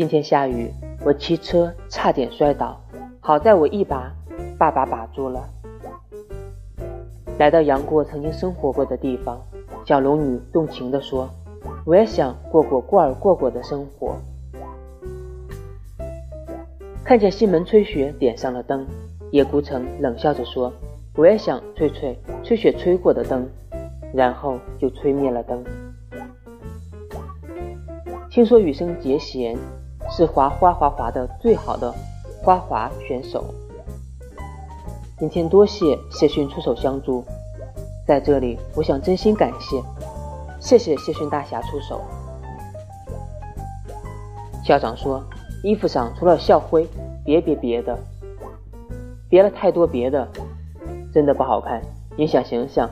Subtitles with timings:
[0.00, 0.72] 今天下雨，
[1.04, 2.80] 我骑车差点摔倒，
[3.20, 4.10] 好在我一把
[4.58, 5.46] 爸爸把住了。
[7.38, 9.38] 来到杨过曾经生活过的地方，
[9.84, 11.28] 小龙女动情地说
[11.84, 14.16] ：“我也想过过过儿过过的生活。”
[17.04, 18.86] 看见西门吹雪点上了灯，
[19.32, 20.72] 叶孤城冷笑着说
[21.14, 23.46] ：“我也想吹吹吹雪吹过的灯。”
[24.14, 25.62] 然后就吹灭了灯。
[28.30, 29.58] 听说羽生结弦。
[30.10, 31.94] 是滑花滑滑的最好的
[32.42, 33.44] 花滑选手。
[35.18, 37.24] 今天多谢谢逊出手相助，
[38.06, 39.82] 在这里我想真心感谢，
[40.58, 42.00] 谢谢谢逊大侠出手。
[44.64, 45.22] 校长说，
[45.62, 46.86] 衣服上除了校徽，
[47.24, 47.98] 别别别的，
[49.28, 50.26] 别了太多别的，
[51.12, 51.80] 真的不好看，
[52.16, 52.88] 影响形象。